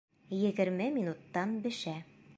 Егерме 0.43 0.87
минуттан 0.97 1.57
бешә. 1.67 1.97